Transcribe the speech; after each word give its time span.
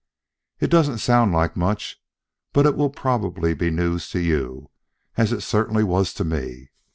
"It 0.59 0.71
doesn't 0.71 0.97
sound 0.97 1.31
like 1.31 1.55
much; 1.55 2.01
but 2.53 2.65
it 2.65 2.75
will 2.75 2.89
probably 2.89 3.53
be 3.53 3.69
news 3.69 4.09
to 4.09 4.19
you, 4.19 4.71
as 5.15 5.31
it 5.31 5.41
certainly 5.41 5.83
was 5.83 6.11
to 6.15 6.23
me. 6.23 6.71